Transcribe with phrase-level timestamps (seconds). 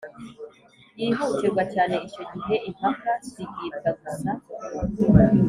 [0.99, 4.31] yihutirwa cyane Icyo gihe impaka zigibwa gusa